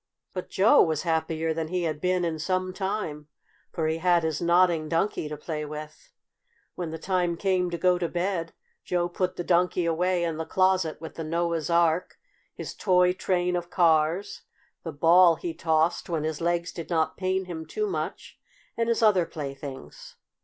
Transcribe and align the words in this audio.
But 0.33 0.49
Joe 0.49 0.81
was 0.81 1.03
happier 1.03 1.53
than 1.53 1.67
he 1.67 1.83
had 1.83 2.01
been 2.01 2.25
in 2.25 2.39
some 2.39 2.73
time, 2.73 3.27
for 3.71 3.85
he 3.85 3.99
had 3.99 4.23
his 4.23 4.41
Nodding 4.41 4.89
Donkey 4.89 5.29
to 5.29 5.37
play 5.37 5.63
with. 5.63 6.11
When 6.73 6.89
the 6.89 6.97
time 6.97 7.37
came 7.37 7.69
to 7.69 7.77
go 7.77 7.99
to 7.99 8.09
bed, 8.09 8.51
Joe 8.83 9.07
put 9.07 9.35
the 9.35 9.43
Donkey 9.43 9.85
away 9.85 10.23
in 10.23 10.37
the 10.37 10.45
closet 10.47 10.99
with 10.99 11.13
the 11.13 11.23
Noah's 11.23 11.69
Ark, 11.69 12.17
his 12.55 12.73
toy 12.73 13.13
train 13.13 13.55
of 13.55 13.69
cars, 13.69 14.41
the 14.81 14.91
ball 14.91 15.35
he 15.35 15.53
tossed 15.53 16.09
when 16.09 16.23
his 16.23 16.41
legs 16.41 16.71
did 16.71 16.89
not 16.89 17.15
pain 17.15 17.45
him 17.45 17.67
too 17.67 17.85
much, 17.85 18.39
and 18.75 18.89
his 18.89 19.03
other 19.03 19.27
playthings. 19.27 20.15